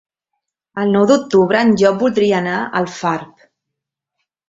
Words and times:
El 0.83 0.93
nou 0.95 1.05
d'octubre 1.11 1.63
en 1.67 1.75
Llop 1.83 2.01
voldria 2.07 2.41
anar 2.41 2.59
a 2.65 2.67
Alfarb. 2.83 3.49